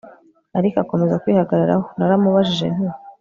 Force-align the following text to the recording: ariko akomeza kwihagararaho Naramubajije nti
ariko 0.57 0.75
akomeza 0.83 1.21
kwihagararaho 1.23 1.85
Naramubajije 1.97 2.65
nti 2.75 2.87